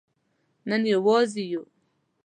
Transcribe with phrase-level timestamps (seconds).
[0.69, 1.63] نن یوازې یو